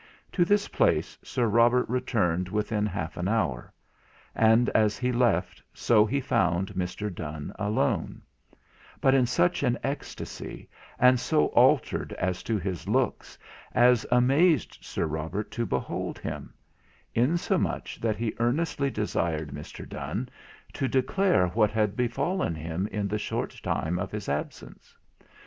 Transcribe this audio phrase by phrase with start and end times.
[0.31, 3.71] To this place Sir Robert returned within half an hour;
[4.33, 7.13] and as he left, so he found, Mr.
[7.13, 8.23] Donne alone;
[8.99, 10.67] but in such an ecstasy,
[10.97, 13.37] and so altered as to his looks,
[13.73, 16.55] as amazed Sir Robert to behold him;
[17.13, 19.87] insomuch that he earnestly desired Mr.
[19.87, 20.29] Donne
[20.73, 24.97] to declare what had befallen him in the short time of his absence.